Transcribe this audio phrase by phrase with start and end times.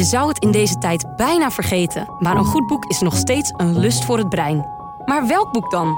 [0.00, 3.52] Je zou het in deze tijd bijna vergeten, maar een goed boek is nog steeds
[3.56, 4.66] een lust voor het brein.
[5.04, 5.96] Maar welk boek dan?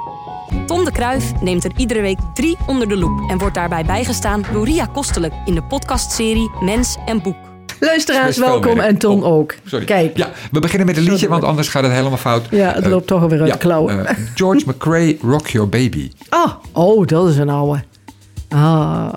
[0.67, 4.43] Tom de Kruif neemt er iedere week drie onder de loep en wordt daarbij bijgestaan
[4.53, 7.37] door Ria Kostelijk in de podcastserie Mens en Boek.
[7.81, 9.27] Luisteraars, welkom en Ton werk.
[9.33, 9.55] Oh, ook.
[9.65, 9.85] Sorry.
[9.85, 12.47] Kijk, Ja, we beginnen met een liedje, want anders gaat het helemaal fout.
[12.51, 14.07] ja, het Eh, loopt toch alweer uit ja, de klauwen.
[14.07, 16.11] eh, George McRae, Rock Your Baby.
[16.29, 17.83] Ah, oh, dat is een oude.
[18.49, 19.09] Ah.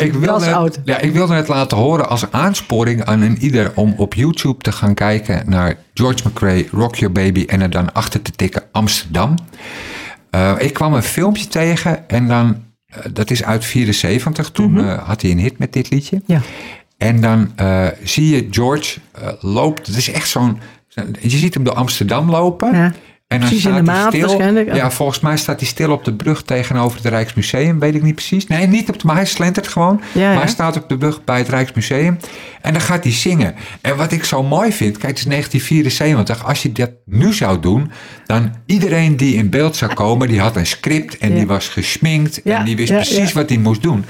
[0.00, 3.94] Ik, wilde het, ja, ik wilde het laten horen als aansporing aan een ieder om
[3.96, 8.22] op YouTube te gaan kijken naar George McRae, Rock Your Baby en er dan achter
[8.22, 9.34] te tikken Amsterdam.
[10.30, 14.88] Eh, ik kwam een filmpje tegen en dan, eh, dat is uit 74, toen Mhm.
[14.88, 16.22] eh, had hij een hit met dit liedje.
[16.26, 16.40] Ja.
[16.98, 17.50] En dan
[18.04, 18.98] zie je George
[19.40, 20.58] loopt, het is echt zo'n,
[21.20, 22.74] je ziet hem door Amsterdam lopen.
[22.74, 22.92] Ja.
[23.30, 24.26] En dan Precies in de hij maat stil.
[24.26, 24.74] waarschijnlijk.
[24.74, 27.78] Ja, volgens mij staat hij stil op de brug tegenover het Rijksmuseum.
[27.78, 28.46] Weet ik niet precies.
[28.46, 30.00] Nee, niet op de, maar hij slentert gewoon.
[30.12, 32.18] Ja, maar hij staat op de brug bij het Rijksmuseum.
[32.60, 33.54] En dan gaat hij zingen.
[33.80, 36.46] En wat ik zo mooi vind, kijk, het is 1974.
[36.46, 37.90] Als je dat nu zou doen,
[38.26, 42.42] dan iedereen die in beeld zou komen, die had een script en die was gesminkt
[42.42, 44.04] en die wist precies wat hij moest doen.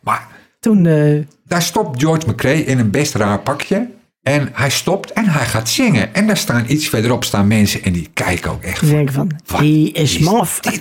[0.00, 0.26] Maar
[0.60, 3.86] Toen, eh, daar stopt George McRae in een best raar pakje.
[4.24, 6.14] En hij stopt en hij gaat zingen.
[6.14, 9.30] En daar staan iets verderop staan mensen en die kijken ook echt die denken van,
[9.46, 10.60] Wat die is is maf.
[10.60, 10.80] dit?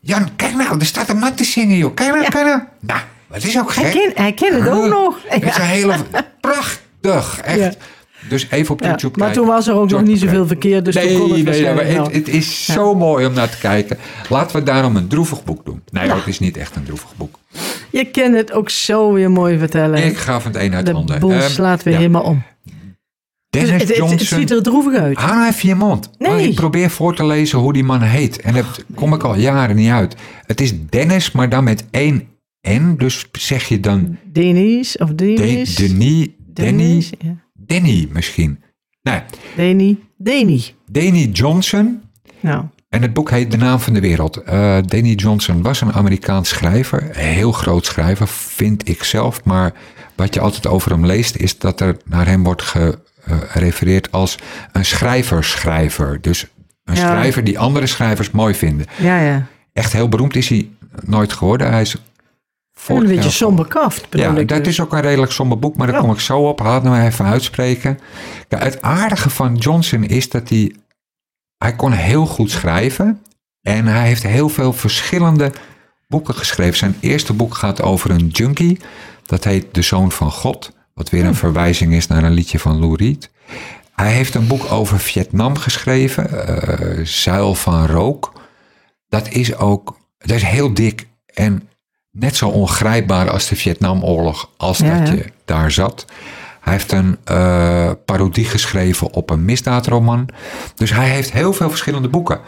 [0.00, 1.94] Jan, kijk nou, er staat een man te zingen, joh.
[1.94, 2.60] Kijk nou, kijk nou.
[2.80, 4.00] Nou, het is ook Hij gek.
[4.02, 5.18] kent, hij kent het ook nog.
[5.26, 5.94] Het is een hele...
[6.40, 7.58] Prachtig, echt.
[7.58, 7.72] Ja.
[8.28, 9.42] Dus even op Ja, YouTube maar kijken.
[9.44, 11.74] toen was er ook nog niet zoveel verkeer, dus toen Nee, kon het nee, nee,
[11.74, 13.98] maar het, het is zo mooi om naar te kijken.
[14.28, 15.82] Laten we daarom een droevig boek doen.
[15.92, 17.38] Nee, het is niet echt een droevig boek.
[17.90, 20.04] Je kan het ook zo weer mooi vertellen.
[20.04, 21.18] Ik ga van het een uit het de ander.
[21.18, 21.98] boel Ehm, slaat weer ja.
[22.00, 22.42] helemaal om.
[23.52, 24.38] Dus Dennis het, het, het Johnson.
[24.38, 25.16] ziet er droevig uit.
[25.18, 26.10] Nou even je mond.
[26.18, 26.48] Nee.
[26.48, 28.40] Ik probeer voor te lezen hoe die man heet.
[28.40, 28.64] En daar
[28.94, 30.16] kom ik al jaren niet uit.
[30.46, 32.28] Het is Dennis, maar dan met één
[32.68, 32.94] N.
[32.98, 35.74] Dus zeg je dan Denis of De, Denis.
[35.74, 37.36] Danny, Denis, ja.
[37.54, 38.62] Danny misschien.
[39.02, 39.20] Nee,
[39.56, 40.04] Deni.
[40.16, 40.64] Deni.
[40.90, 42.02] Danny Johnson.
[42.40, 44.42] Nou, En het boek heet De Naam van de Wereld.
[44.86, 47.02] Danny Johnson was een Amerikaans schrijver.
[47.02, 49.44] Een heel groot schrijver, vind ik zelf.
[49.44, 49.72] Maar
[50.16, 52.62] wat je altijd over hem leest, is dat er naar hem wordt
[53.26, 54.38] gerefereerd als
[54.72, 56.18] een schrijver-schrijver.
[56.20, 56.46] Dus
[56.84, 57.00] een Ja.
[57.00, 58.86] schrijver die andere schrijvers mooi vinden.
[58.98, 59.46] ja, ja.
[59.72, 60.68] Echt heel beroemd is hij
[61.04, 61.70] nooit geworden.
[61.70, 61.96] Hij is
[62.86, 64.48] een beetje somber kaft, bedoel Ja, ik.
[64.48, 64.68] dat dus.
[64.72, 66.02] is ook een redelijk somber boek, maar daar Ja.
[66.02, 66.60] kom ik zo op.
[66.60, 67.98] Laat me even uitspreken.
[68.48, 70.74] Het aardige van Johnson is dat hij...
[71.58, 73.22] Hij kon heel goed schrijven.
[73.62, 75.52] En hij heeft heel veel verschillende
[76.08, 76.76] boeken geschreven.
[76.76, 78.80] Zijn eerste boek gaat over een junkie.
[79.26, 80.72] Dat heet De Zoon van God.
[80.94, 83.30] Wat weer een verwijzing is naar een liedje van Lou Reed.
[83.94, 86.46] Hij heeft een boek over Vietnam geschreven.
[86.98, 88.32] eh, Zuil van Rook.
[89.08, 89.96] Dat is ook...
[90.18, 91.68] Dat is heel dik en
[92.10, 94.50] net zo ongrijpbaar als de Vietnamoorlog.
[94.56, 95.14] Als Ja, dat ja.
[95.14, 96.04] je daar zat.
[96.60, 100.28] Hij heeft een eh, parodie geschreven op een misdaadroman.
[100.74, 102.40] Dus hij heeft heel veel verschillende boeken.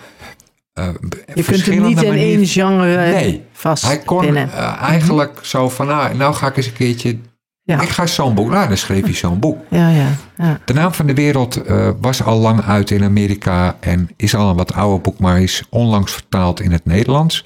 [0.72, 0.88] Eh,
[1.34, 4.50] Je kunt hem niet in één genre Nee, hij kon vastpinnen.
[4.78, 7.18] eigenlijk zo van, nou, nou ga ik eens een keertje...
[7.66, 7.80] Ja.
[7.80, 9.58] Ik ga zo'n boek, nou dan schreef hij zo'n boek.
[9.70, 10.58] Ja, ja, ja.
[10.64, 14.50] De naam van de wereld eh, was al lang uit in Amerika en is al
[14.50, 17.44] een wat ouder boek, maar is onlangs vertaald in het Nederlands.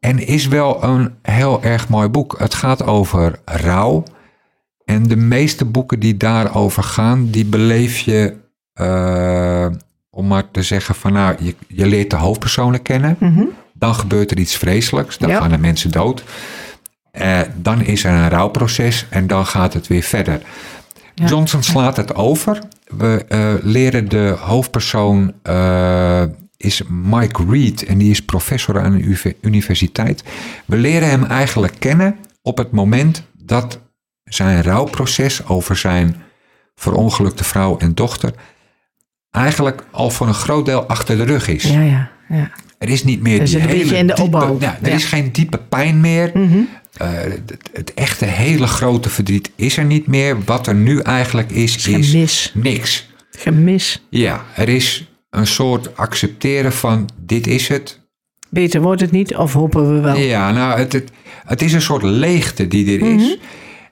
[0.00, 2.34] En is wel een heel erg mooi boek.
[2.38, 4.02] Het gaat over rouw.
[4.84, 8.34] En de meeste boeken die daarover gaan, die beleef je,
[8.72, 9.66] eh,
[10.10, 13.16] om maar te zeggen van nou, je, je leert de hoofdpersonen kennen.
[13.74, 15.40] Dan gebeurt er iets vreselijks, dan Ja.
[15.40, 16.24] gaan de mensen dood.
[17.10, 20.40] Eh, dan is er een rouwproces en dan gaat het weer verder.
[21.14, 22.58] Johnson slaat het over.
[22.96, 26.22] We eh, leren de hoofdpersoon eh,
[26.56, 30.22] is Mike Reed en die is professor aan uve- universiteit.
[30.64, 33.80] We leren hem eigenlijk kennen op het moment dat
[34.24, 36.16] zijn rouwproces over zijn
[36.74, 38.32] verongelukte vrouw en dochter
[39.30, 41.62] eigenlijk al voor een groot deel achter de rug is.
[41.62, 42.50] Ja, ja, ja.
[42.78, 44.54] Er is niet meer Er zit die een beetje hele in de diepe- opbouw.
[44.56, 44.78] Er Ja.
[44.82, 44.92] Mhm.
[44.92, 46.32] is geen diepe pijn meer.
[46.32, 50.44] Eh, het, het echte hele grote verdriet is er niet meer.
[50.44, 52.52] Wat er nu eigenlijk is, is Gemis.
[52.54, 53.08] niks.
[53.30, 54.02] Gemis.
[54.10, 58.00] Ja, er is een soort accepteren van dit is het.
[58.50, 60.16] Beter wordt het niet, of hopen we wel.
[60.16, 61.10] Ja, nou, het, het,
[61.46, 63.18] het is een soort leegte die er Mhm.
[63.18, 63.38] is.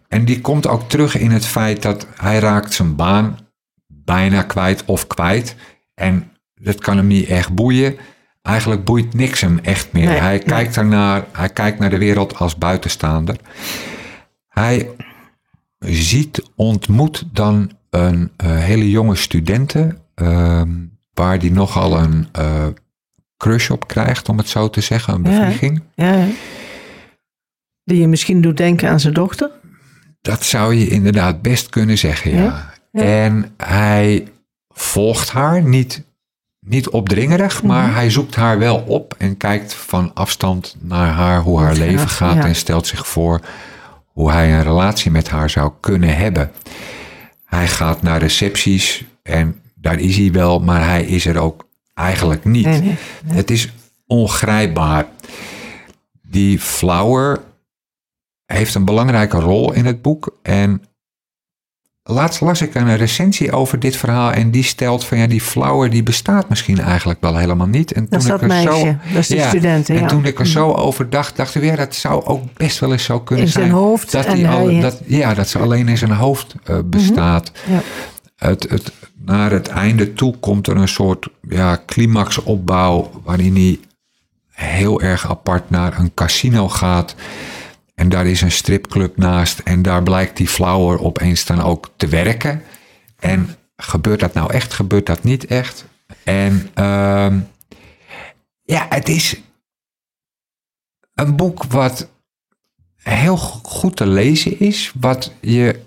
[0.08, 3.38] En die komt ook terug in het feit dat hij raakt zijn baan
[3.86, 5.54] bijna kwijt of kwijt.
[5.94, 7.96] En dat kan hem niet echt boeien.
[8.46, 10.06] Eigenlijk boeit niks hem echt meer.
[10.06, 10.43] Nee, hij, nee.
[10.43, 13.37] kijkt ernaar, hij kijkt naar de wereld als buitenstaander.
[14.48, 14.90] Hij
[15.78, 19.98] ziet, ontmoet dan een eh, hele jonge studente...
[20.14, 20.70] ehm,
[21.14, 22.66] waar die nogal een eh,
[23.37, 25.14] crush op krijgt, om het zo te zeggen.
[25.14, 25.82] Een bevlieging.
[25.94, 26.26] Ja, ja.
[27.84, 29.50] Die je misschien doet denken aan zijn dochter.
[30.20, 32.31] Dat zou je inderdaad best kunnen zeggen?
[32.31, 32.75] Ja.
[32.93, 34.28] En hij
[34.69, 36.04] volgt haar, niet,
[36.68, 37.66] niet opdringerig, Mhm.
[37.66, 41.98] maar hij zoekt haar wel op en kijkt van afstand naar haar, hoe haar leven
[42.08, 42.44] gaat, gaat ja.
[42.48, 43.40] en stelt zich voor
[44.04, 46.50] hoe hij een relatie met haar zou kunnen hebben.
[47.44, 52.44] Hij gaat naar recepties en daar is hij wel, maar hij is er ook eigenlijk
[52.44, 52.64] niet.
[52.66, 52.96] Nee, nee.
[53.26, 53.72] Het is
[54.06, 55.06] ongrijpbaar.
[56.22, 57.40] Die Flower
[58.46, 60.38] heeft een belangrijke rol in het boek.
[60.42, 60.82] En
[62.06, 64.32] laatst las ik een recensie over dit verhaal.
[64.32, 67.93] En die stelt van ja, die Flower die bestaat misschien eigenlijk wel helemaal niet.
[67.93, 68.70] En Dat is dat ik er meisje.
[68.70, 71.76] Zo, dat is die ja, en toen ik er zo over dacht, dacht ik ja,
[71.76, 73.76] dat zou ook best wel eens zo kunnen In zijn zijn.
[73.76, 77.53] hoofd Dat, en die al, dat, ja, dat ze alleen in zijn hoofd eh, bestaat.
[77.69, 77.81] Ja.
[78.37, 78.93] Het, het,
[79.25, 83.79] naar het einde toe komt er een soort ja, climaxopbouw waarin hij
[84.50, 87.14] heel erg apart naar een casino gaat.
[87.96, 89.58] En daar is een stripclub naast.
[89.58, 92.62] En daar blijkt die Flower opeens dan ook te werken.
[93.19, 94.72] En gebeurt dat nou echt?
[94.72, 95.84] Gebeurt dat niet echt?
[96.25, 97.38] En ehm,
[98.62, 99.40] ja, het is
[101.14, 102.08] een boek wat
[102.96, 104.93] heel goed te lezen is.
[105.00, 105.81] Wat je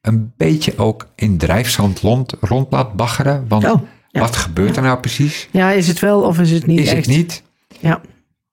[0.00, 3.44] een beetje ook in drijfzand rond, rond laat baggeren.
[3.48, 4.20] Want Oh, ja.
[4.20, 5.48] wat gebeurt er nou precies?
[5.50, 7.06] ja, is het wel of is het niet Is echt?
[7.06, 7.42] het niet?
[7.80, 8.00] Ja.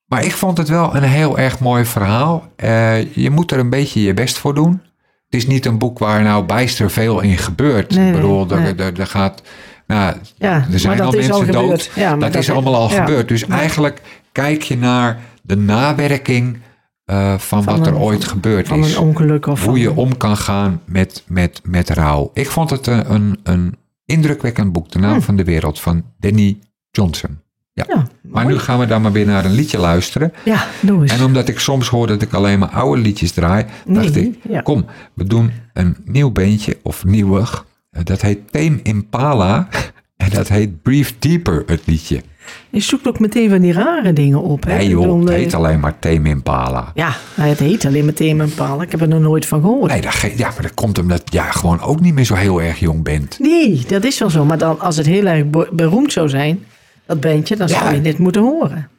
[0.07, 2.51] Maar ik vond het wel een heel erg mooi verhaal.
[2.55, 4.81] Eh, je moet er een beetje je best voor doen.
[5.29, 7.95] Het is niet een boek waar nou bijster veel in gebeurt.
[7.95, 8.75] Nee, ik bedoel, er, nee.
[8.75, 9.41] er, er gaat...
[9.87, 11.91] Nou, Ja, er zijn al mensen al dood.
[11.95, 13.05] Ja, dat, dat- is allemaal al ja.
[13.05, 13.27] gebeurd.
[13.27, 14.01] Dus eigenlijk
[14.31, 16.57] kijk je naar de nawerking
[17.05, 18.95] eh, van, Van wat er een- ooit gebeurd Van is.
[18.95, 22.31] een ongeluk of Hoe van- je om kan gaan met, met, met rouw.
[22.33, 23.75] Ik vond het een, een, een
[24.05, 24.91] indrukwekkend boek.
[24.91, 26.59] De naam van de wereld van Danny
[26.91, 27.39] Johnson.
[27.77, 27.85] Ja.
[27.87, 30.33] Ja, maar nu gaan we dan maar weer naar een liedje luisteren.
[30.45, 31.11] Ja, doe eens.
[31.11, 34.37] En omdat ik soms hoor dat ik alleen maar oude liedjes draai, dacht Nee, ik,
[34.49, 34.61] ja.
[34.61, 37.65] kom, we doen een nieuw beentje of nieuwig.
[37.91, 39.67] Eh, Dat heet Tame Impala
[40.17, 42.21] en dat heet Breathe Deeper, het liedje.
[42.69, 44.63] Je zoekt ook meteen van die rare dingen op.
[44.65, 44.77] Hè?
[44.77, 46.91] Nee joh, bedoel, het eh, heet alleen maar Tame Impala.
[46.93, 48.81] Ja, het heet alleen meteen mijn paal.
[48.81, 49.91] Ik heb er nog nooit van gehoord.
[49.91, 52.61] Nee, dat ja, maar dat komt omdat je ja, gewoon ook niet meer zo heel
[52.61, 53.39] erg jong bent.
[53.39, 54.45] Nee, dat is wel zo.
[54.45, 56.65] Maar dan, als het heel erg be- beroemd zou zijn,
[57.07, 58.89] dat bandje, dan zou je dit moeten horen.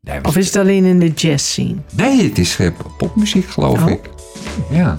[0.00, 1.76] Nee, Of is het alleen in de jazz scene?
[1.96, 3.90] nee het is eh, popmuziek geloof Oh.
[3.90, 4.00] ik.
[4.70, 4.98] Ja.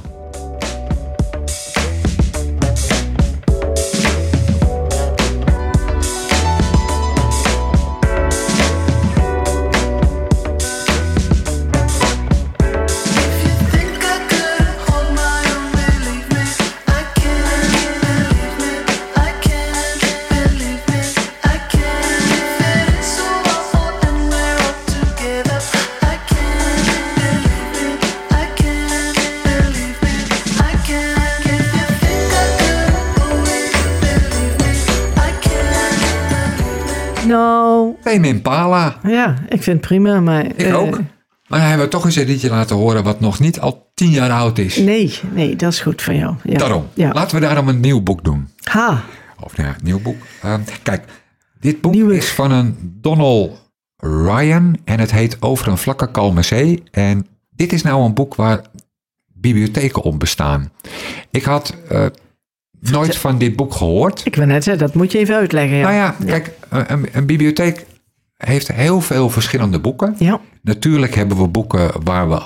[38.26, 40.46] Impala, ja, ik vind het prima, maar...
[40.46, 41.00] ik eh, ook.
[41.48, 44.10] Maar dan hebben we toch eens een liedje laten horen wat nog niet al tien
[44.10, 44.78] jaar oud is.
[44.78, 46.36] Nee, nee, dat is goed van jou.
[46.44, 46.58] Ja.
[46.58, 47.12] Daarom, Ja.
[47.14, 48.50] laten we daarom een nieuw boek doen.
[48.64, 49.04] Ha,
[49.40, 50.16] Of nou ja, nieuw boek.
[50.42, 51.04] Ehm, kijk,
[51.60, 53.64] dit boek Nieuwe- is van een Donald
[53.98, 56.84] Ryan en het heet Over een vlakke kalme zee.
[56.92, 58.62] En dit is nou een boek waar
[59.34, 60.72] bibliotheken om bestaan.
[61.32, 62.06] Ik had eh,
[62.80, 64.26] nooit van dit boek gehoord.
[64.26, 65.78] ik wil net zeggen, dat moet je even uitleggen.
[65.78, 65.84] Ja.
[65.84, 67.86] Nou ja, kijk, een, een bibliotheek
[68.38, 70.16] heeft heel veel verschillende boeken.
[70.18, 72.42] Ja, Natuurlijk hebben we boeken waar we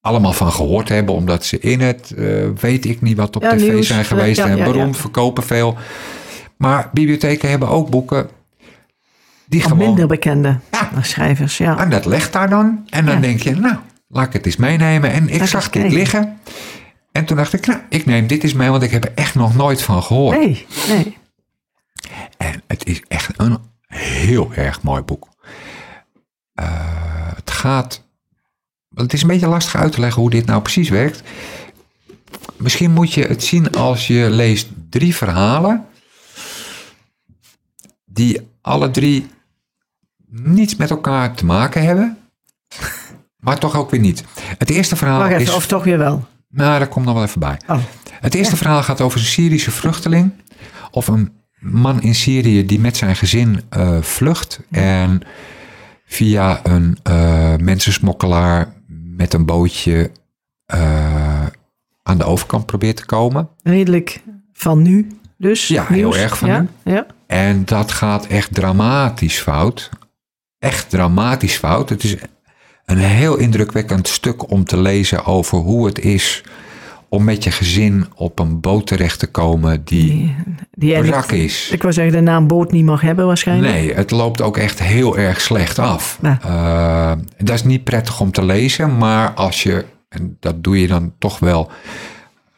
[0.00, 2.24] allemaal van gehoord hebben, omdat ze in het, eh,
[2.60, 5.76] weet ik niet wat, op Ja, tv nieuws, zijn eh, geweest en beroemd, verkopen veel.
[6.56, 8.28] Maar bibliotheken hebben ook boeken
[9.46, 9.78] die gewoon...
[9.78, 10.58] minder bekende
[11.02, 11.58] schrijvers.
[11.58, 11.78] Ja.
[11.78, 12.86] En dat legt daar dan.
[12.90, 13.76] En dan denk je, nou,
[14.08, 15.12] laat ik het eens meenemen.
[15.12, 16.38] En ik zag dit liggen.
[17.12, 19.34] En toen dacht ik, nou, ik neem dit eens mee, want ik heb er echt
[19.34, 20.36] nog nooit van gehoord.
[20.38, 21.16] Nee, nee.
[22.36, 23.58] En het is echt een
[23.98, 25.28] heel erg mooi boek.
[26.54, 28.06] eh, het gaat.
[28.94, 31.22] Het is een beetje lastig uit te leggen hoe dit nou precies werkt.
[32.56, 35.86] Misschien moet je het zien als je leest drie verhalen.
[38.04, 39.26] Die alle drie
[40.26, 42.18] niets met elkaar te maken hebben.
[43.38, 44.24] Maar toch ook weer niet.
[44.58, 45.52] Het eerste verhaal Wacht even, is.
[45.54, 46.26] of toch weer wel?
[46.48, 47.60] Nou, daar komt nog wel even bij.
[47.66, 47.78] Oh.
[48.10, 50.32] Het eerste verhaal gaat over een Syrische vluchteling.
[50.90, 54.60] Of een man in Syrië die met zijn gezin eh, vlucht.
[54.70, 55.22] En
[56.06, 58.72] via een eh, mensensmokkelaar
[59.16, 60.10] met een bootje
[60.66, 61.46] eh,
[62.02, 63.48] aan de overkant probeert te komen.
[63.62, 64.22] Redelijk
[64.52, 65.68] van nu dus.
[65.68, 66.68] Ja, heel erg van ja, nu.
[66.92, 67.06] Ja.
[67.26, 69.90] En dat gaat echt dramatisch fout.
[70.58, 71.88] Echt dramatisch fout.
[71.88, 72.16] Het is
[72.84, 76.44] een heel indrukwekkend stuk om te lezen over hoe het is
[77.08, 80.34] om met je gezin op een boot terecht te komen die
[80.72, 81.70] Die, die brak is.
[81.72, 83.72] ik wou zeggen, de naam boot niet mag hebben waarschijnlijk.
[83.72, 86.18] Nee, het loopt ook echt heel erg slecht af.
[86.22, 86.38] Ja.
[86.42, 90.86] Eh, dat is niet prettig om te lezen, maar als je, en dat doe je
[90.86, 91.70] dan toch wel,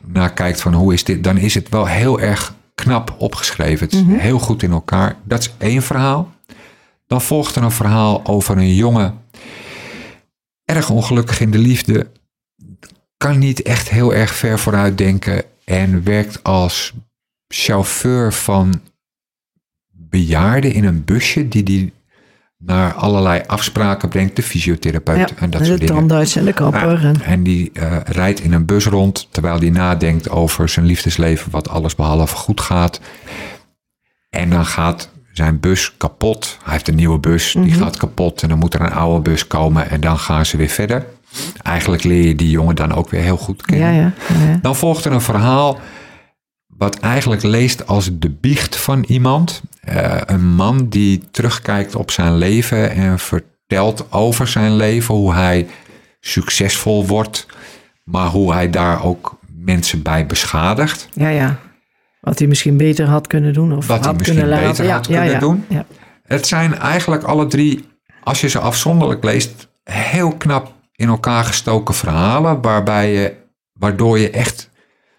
[0.06, 3.84] naar kijkt van hoe is dit, dan is het wel heel erg knap opgeschreven.
[3.86, 4.16] Het is Mhm.
[4.18, 5.16] heel goed in elkaar.
[5.24, 6.32] Dat is één verhaal.
[7.06, 9.14] Dan volgt er een verhaal over een jongen,
[10.64, 12.06] erg ongelukkig in de liefde,
[13.20, 16.92] kan niet echt heel erg ver vooruit denken en werkt als
[17.48, 18.80] chauffeur van
[19.92, 21.92] bejaarden in een busje die die
[22.58, 25.94] naar allerlei afspraken brengt, de fysiotherapeut Ja, en dat de soort dingen.
[25.94, 27.00] tandarts en de kapper.
[27.02, 30.86] Ja, en, en die eh, rijdt in een bus rond terwijl hij nadenkt over zijn
[30.86, 33.00] liefdesleven, wat alles behalve goed gaat.
[34.30, 36.58] En dan gaat zijn bus kapot.
[36.62, 37.78] Hij heeft een nieuwe bus, die Mhm.
[37.82, 38.42] gaat kapot.
[38.42, 41.06] En dan moet er een oude bus komen en dan gaan ze weer verder.
[41.62, 43.92] Eigenlijk leer je die jongen dan ook weer heel goed kennen.
[43.92, 44.12] ja, ja,
[44.46, 44.58] ja.
[44.62, 45.80] Dan volgt er een verhaal
[46.66, 49.62] wat eigenlijk leest als de biecht van iemand.
[49.80, 55.66] Eh, een man die terugkijkt op zijn leven en vertelt over zijn leven, hoe hij
[56.20, 57.46] succesvol wordt,
[58.04, 61.08] maar hoe hij daar ook mensen bij beschadigt.
[61.12, 61.58] ja, ja.
[62.20, 63.76] Wat hij misschien beter had kunnen doen.
[63.76, 65.64] Of Wat hij misschien kunnen beter had ja, kunnen ja, doen.
[66.22, 67.84] Het zijn eigenlijk alle drie,
[68.22, 73.34] als je ze afzonderlijk leest, heel knap in elkaar gestoken verhalen, waarbij je,
[73.72, 74.70] waardoor je echt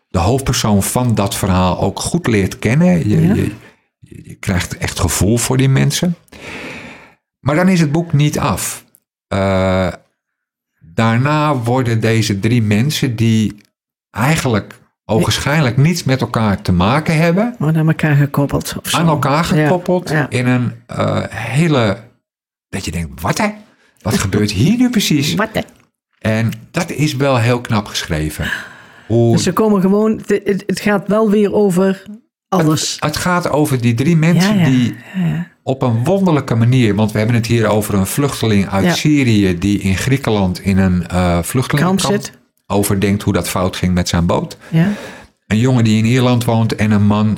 [0.08, 3.10] de hoofdpersoon van dat verhaal ook goed leert kennen.
[3.10, 3.34] Je, Ja.
[3.34, 3.52] je,
[4.00, 6.16] je krijgt echt gevoel voor die mensen.
[7.40, 8.86] Maar dan is het boek niet af.
[9.28, 9.88] Eh,
[10.80, 13.56] daarna worden deze drie mensen die
[14.10, 18.76] eigenlijk ogenschijnlijk niets met elkaar te maken hebben, Maar aan elkaar gekoppeld.
[18.84, 18.98] Of zo.
[18.98, 20.30] aan elkaar gekoppeld Ja, ja.
[20.30, 21.98] in een eh, hele.
[22.70, 23.50] Dat je denkt, wat hè?
[24.02, 25.34] Wat gebeurt hier nu precies?
[25.36, 25.62] Wat hè?
[26.38, 28.52] En dat is wel heel knap geschreven.
[29.08, 30.22] Hoe, Dus ze komen gewoon...
[30.26, 32.04] Het, het- gaat wel weer over
[32.50, 32.98] alles.
[33.00, 34.96] het gaat over die drie mensen Ja, ja, die
[35.64, 38.96] op een wonderlijke manier, want we hebben het hier over een vluchteling uit.
[38.96, 42.30] Syrië die in Griekenland in een eh vluchtelingenkamp
[42.68, 44.58] overdenkt hoe dat fout ging met zijn boot.
[44.70, 44.88] Ja.
[45.48, 47.38] Een jongen die in Ierland woont en een man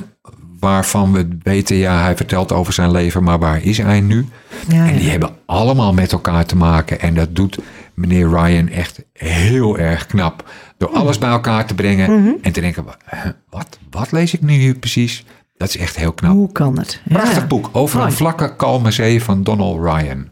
[0.60, 4.26] waarvan we weten, ja, hij vertelt over zijn leven, maar waar is hij nu?
[4.68, 7.00] En die hebben allemaal met elkaar te maken.
[7.00, 7.58] En dat doet
[7.94, 10.50] meneer Ryan echt heel erg knap.
[10.76, 10.98] Door Mhm.
[10.98, 14.74] alles bij elkaar te brengen en te denken, "Huh, wat, wat lees ik nu hier
[14.74, 15.24] precies?
[15.56, 16.32] Dat is echt heel knap.
[16.32, 17.00] Hoe kan het?
[17.04, 17.16] Ja.
[17.16, 20.28] Prachtig boek over een vlakke, kalme zee van Donald Ryan.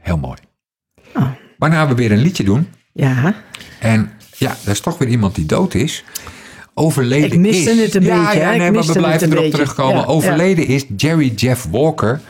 [0.00, 0.38] Heel mooi.
[1.14, 1.26] Oh.
[1.58, 2.68] Waarna we weer een liedje doen.
[2.92, 3.34] Ja.
[3.80, 6.04] En ja, dat is toch weer iemand die dood is.
[6.74, 7.80] Overleden Ik miste is.
[7.80, 9.50] het een ja, beetje, Ja, nee, maar we blijven erop beetje.
[9.58, 9.96] terugkomen.
[9.96, 12.20] Ja, Overleden is Jerry Jeff Walker.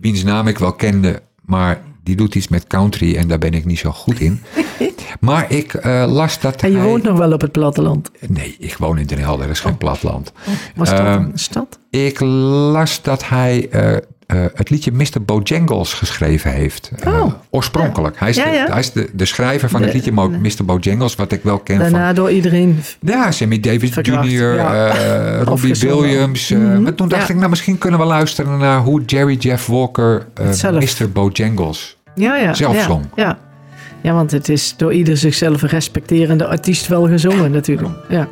[0.00, 3.64] Wiens naam ik wel kende, maar die doet iets met country en daar ben ik
[3.64, 4.40] niet zo goed in.
[5.20, 6.86] maar ik eh, las dat En je hij...
[6.86, 8.10] woont nog wel op het platteland.
[8.28, 10.32] Nee, ik woon in Den Helder, dat is geen platteland.
[10.74, 11.78] Was dat Ehm, een stad?
[11.90, 15.22] Ik las dat hij eh, eh, het liedje Mr.
[15.24, 16.90] Bojangles geschreven heeft.
[17.00, 17.32] Eh, Oh.
[17.50, 18.18] oorspronkelijk.
[18.18, 20.64] Hij is, Ja, de, hij is de, de schrijver van het liedje Mo- Mr.
[20.64, 22.80] Bojangles, wat ik wel ken van Daarna door iedereen.
[23.00, 25.74] ja, Sammy Davis Verkracht, Jr., eh, Robbie.
[25.74, 26.48] Williams.
[26.48, 30.26] Mhm, Maar toen dacht ik, nou misschien kunnen we luisteren naar hoe Jerry Jeff Walker.
[30.72, 31.10] Mr.
[31.12, 31.96] Bojangles.
[32.14, 32.54] Ja, ja.
[32.54, 33.04] Zelf ja, zong.
[33.14, 33.38] Ja.
[34.02, 37.94] ja, want het is door ieder zichzelf respecterende artiest wel gezongen natuurlijk.
[38.08, 38.28] Ja.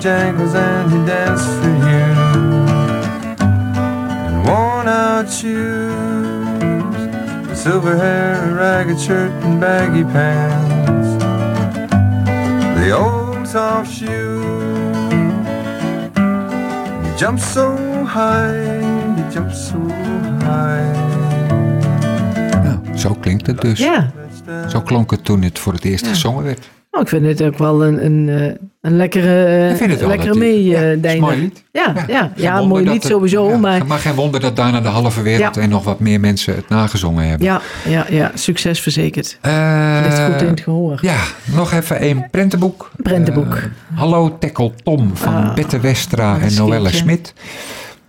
[0.00, 2.04] Bojangles and he danced for you.
[4.28, 7.00] In worn out shoes
[7.46, 11.22] With silver hair, a ragged shirt and baggy pants.
[12.80, 14.40] The old soft shoe
[17.04, 17.76] You jump so
[18.06, 18.80] high,
[19.18, 19.78] you jump so
[20.46, 20.96] high.
[22.64, 23.78] Nou, zo klinkt het dus.
[23.78, 24.10] ja,
[24.68, 26.70] Zo klonk het toen het voor het eerst gezongen werd.
[26.90, 31.20] Oh, ik vind het ook wel een, een, eh, een lekkere, lekkere mee, ja, eh,
[31.20, 31.52] mooi.
[31.72, 34.80] Ja, ja, ja, wonder mooi lied het- sowieso, ja, maar Maar geen wonder dat daarna
[34.80, 35.60] de halve wereld Ja.
[35.62, 37.46] en nog wat meer mensen het nagezongen hebben.
[37.46, 39.38] ja, ja, ja, succes verzekerd.
[40.02, 40.98] Ligt goed in het gehoor.
[41.02, 41.18] Ja,
[41.54, 42.90] nog even een prentenboek.
[42.96, 43.54] Prentenboek.
[43.54, 43.62] Eh,
[43.98, 46.90] Hallo Tekkel Tom van Ah, Bette Westra en Noelle.
[46.92, 47.34] Smit.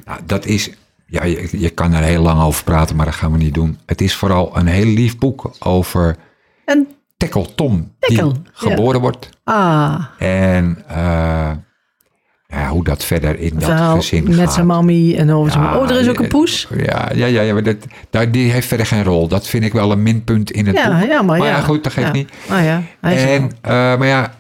[0.06, 0.70] Nou, dat is,
[1.06, 3.78] ja, je, je kan er heel lang over praten, maar dat gaan we niet doen.
[3.86, 6.16] Het is vooral een heel lief boek over
[7.22, 8.50] Tekkel Tom, Tekkel, die ja.
[8.54, 9.30] geboren wordt.
[9.44, 11.52] ah, En eh,
[12.48, 14.54] ja, hoe dat verder in dat verhaal gezin met gaat.
[14.54, 15.64] zijn mammy en over zijn...
[15.64, 16.68] Ja, Oh, er is ook een poes.
[16.76, 17.76] Ja, ja, ja, ja maar dat,
[18.10, 19.28] daar, die heeft verder geen rol.
[19.28, 21.10] Dat vind ik wel een minpunt in het Ja, boek.
[21.10, 21.62] ja, maar, Maar ja.
[21.62, 22.30] goed, dat geeft niet.
[22.50, 24.34] Ah ja, hij is En, eh, maar ja,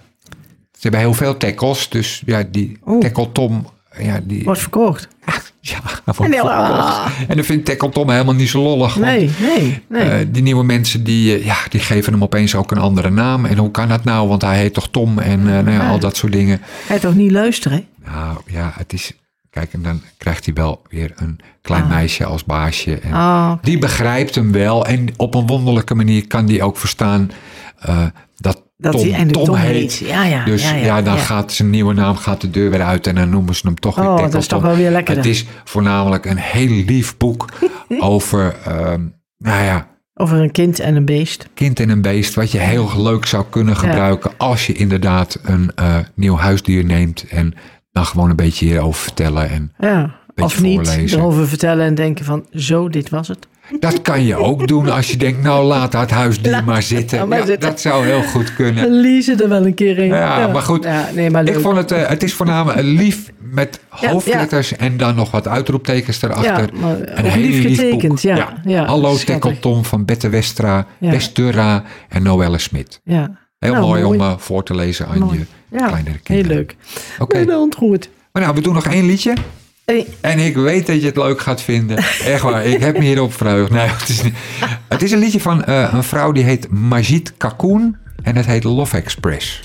[0.72, 1.90] ze hebben heel veel tackles.
[1.90, 3.00] Dus ja, die Oeh.
[3.02, 3.66] tackle Tom,
[4.00, 4.44] ja, die...
[4.44, 5.08] wordt verkocht.
[5.64, 7.06] Ja, En ah.
[7.28, 8.96] En dan vindt Tom helemaal niet zo lollig.
[8.96, 10.10] Nee, nee, nee.
[10.10, 13.46] eh, die nieuwe mensen die, eh, ja, die geven hem opeens ook een andere naam.
[13.46, 14.28] En hoe kan dat nou?
[14.28, 16.62] Want hij heet toch Tom en eh, nou ja, al dat soort dingen.
[16.88, 17.86] Hij toch niet luisteren?
[18.06, 19.12] Nou ja, het is...
[19.50, 23.00] Kijk, en dan krijgt hij wel weer een klein meisje als baasje.
[23.00, 24.86] En Ah, Die begrijpt hem wel.
[24.86, 27.32] En op een wonderlijke manier kan die ook verstaan
[28.82, 29.94] dat, Tom hij en de Tom, Tom heet.
[29.94, 30.08] heet.
[30.10, 31.20] Ja, ja, Dus ja, ja, ja, dan ja.
[31.22, 33.96] gaat zijn nieuwe naam gaat de deur weer uit en dan noemen ze hem toch
[33.96, 37.46] weer Oh, dat is toch wel weer lekker Het is voornamelijk een heel lief boek
[38.00, 39.02] over, ehm,
[39.38, 41.48] nou ja, Over een kind en een beest.
[41.54, 42.34] kind en een beest.
[42.34, 47.26] Wat je heel leuk zou kunnen gebruiken als je inderdaad een eh, nieuw huisdier neemt.
[47.30, 47.54] En
[47.92, 49.50] dan gewoon een beetje hierover vertellen.
[49.50, 50.20] En Ja.
[50.36, 51.20] Beetje Of niet voorlezen.
[51.20, 53.48] erover vertellen en denken van, zo, dit was het.
[53.80, 57.18] Dat kan je ook doen als je denkt, nou laat dat huisdier Laat maar zitten.
[57.18, 57.70] nou maar Ja, zitten.
[57.70, 58.84] Dat zou heel goed kunnen.
[58.90, 60.06] Dan lezen er wel een keer in.
[60.08, 60.84] Ja, maar goed.
[60.84, 61.48] Ja, nee, maar.
[61.48, 66.22] Ik vond het, eh, het is voornamelijk lief met hoofdletters en dan nog wat uitroeptekens
[66.22, 66.70] erachter.
[66.74, 69.26] Maar een heel lief getekend, ja, ja, Hallo schattig.
[69.26, 70.86] Tekkel Tom van Bette Westra.
[71.00, 73.02] Westura en Noelle Smit.
[73.04, 73.40] Ja.
[73.60, 74.18] Heel Nou, mooi, mooi.
[74.20, 75.40] om eh, voor te lezen aan Mooi.
[75.40, 76.56] je Ja, kleinere heel kinderen.
[76.58, 76.76] leuk.
[77.20, 78.10] Oké, ben ontroerd.
[78.32, 79.34] maar nou, we doen nog één liedje.
[80.22, 81.98] En ik weet dat je het leuk gaat vinden.
[81.98, 83.72] Echt waar, ik heb me hierop verheugd.
[83.72, 84.22] Nee, het, is
[84.88, 87.98] het is een liedje van eh, een vrouw die heet Majid Kakoun.
[88.24, 89.64] En het heet Love Express.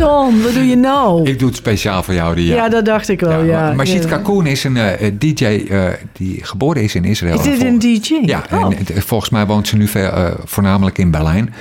[0.00, 1.28] Tom, wat doe je nou?
[1.28, 2.68] Ik doe het speciaal voor jou, die ja.
[2.68, 3.60] dat dacht ik wel, ja.
[3.60, 4.08] maar Majid Ja.
[4.08, 7.38] Kakoun is een eh, eh, DJ eh, die geboren is in Israël.
[7.38, 8.14] Is dit een DJ?
[8.24, 8.64] Ja, Oh.
[8.64, 11.54] en het- volgens mij woont ze nu ver, eh, voornamelijk in Berlijn.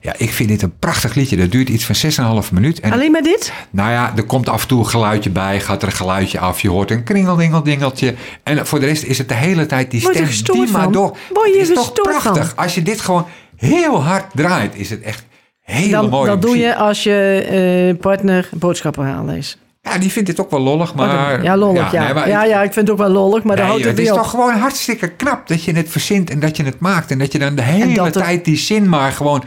[0.00, 1.36] Ja, ik vind dit een prachtig liedje.
[1.36, 2.80] Dat duurt iets van 6,5 minuut.
[2.80, 3.52] En Alleen maar dit?
[3.70, 6.60] nou ja, er komt af en toe een geluidje bij, gaat er een geluidje af,
[6.60, 8.14] je hoort een kringeldingeldingeltje.
[8.42, 11.16] En voor de rest is het de hele tijd die stem die maar door.
[11.28, 12.02] Je het is toch van?
[12.02, 12.52] prachtig.
[12.56, 15.24] Als je dit gewoon heel hard draait, is het echt
[15.62, 17.46] hele Dan, mooie dat doe je als je
[17.94, 19.56] eh, partner boodschappen halen is.
[19.80, 21.42] Ja, die vindt dit ook wel lollig, maar...
[21.42, 22.04] ja, lollig, ja.
[22.04, 24.10] nee, maar ja, ja, ik vind het ook wel lollig, maar houdt het het is
[24.10, 24.16] op.
[24.16, 27.10] toch gewoon hartstikke knap dat je het verzint en dat je het maakt.
[27.10, 29.42] En dat je dan de hele er- tijd die zin maar gewoon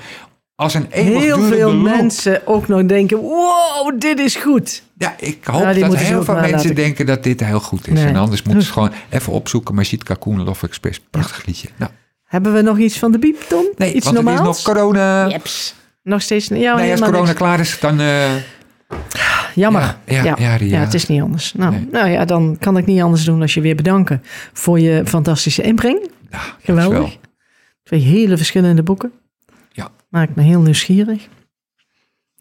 [0.55, 4.83] als een Heel veel loop- mensen ook nog denken, wow, dit is goed.
[4.97, 7.93] Ja, ik hoop Ja, dat heel veel mensen denken dat dit heel goed is.
[7.93, 8.05] Nee.
[8.05, 9.75] En anders moeten ze gewoon even opzoeken.
[9.75, 11.01] Majid Kakoun, Love Express.
[11.09, 11.67] Prachtig liedje.
[11.75, 11.91] Nou,
[12.25, 13.65] Hebben we nog iets van de biep, Tom?
[13.77, 14.47] nee, iets want normaals?
[14.47, 15.27] het is nog corona.
[15.29, 15.75] Jeps.
[16.05, 17.33] Nog steeds ja, nee, als corona niks.
[17.33, 17.99] klaar is, dan...
[17.99, 18.31] eh,
[19.55, 19.81] Jammer.
[20.05, 20.79] Ja, ja, ja, Ria.
[20.79, 21.53] het is niet anders.
[21.53, 21.87] Nou, Nee.
[21.91, 25.61] nou ja, dan kan ik niet anders doen als je weer bedanken voor je fantastische
[25.61, 26.09] inbreng.
[26.31, 27.17] ja, Geweldig.
[27.83, 29.11] Twee hele verschillende boeken.
[29.71, 29.89] Ja.
[30.09, 31.27] Maakt me heel nieuwsgierig.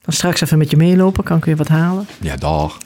[0.03, 2.07] Dan straks even met je meelopen, kan ik weer wat halen.
[2.21, 2.79] Ja, dag.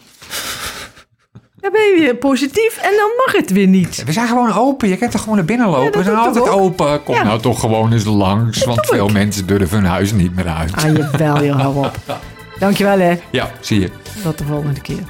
[1.73, 4.03] Dan ben je weer positief en dan mag het weer niet.
[4.07, 4.89] We zijn gewoon open.
[4.89, 5.85] Je kunt toch gewoon naar binnen lopen.
[5.85, 6.61] Ja, dat We zijn altijd ook.
[6.61, 7.03] open.
[7.03, 7.23] Kom Ja.
[7.23, 8.65] nou toch gewoon eens langs.
[8.65, 9.13] Want veel ik.
[9.13, 10.73] mensen durven hun huis niet meer uit.
[10.77, 11.97] Ah, jawel, joh, hou op.
[12.59, 13.19] Dankjewel, hè.
[13.31, 13.91] Ja, zie je.
[14.23, 15.03] Tot de volgende keer.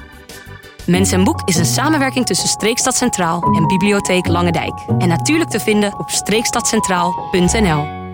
[0.86, 4.74] Mens en Boek is een samenwerking tussen Streekstad Centraal en Bibliotheek Lange Dijk.
[4.98, 8.07] En natuurlijk te vinden op streekstadcentraal.nl.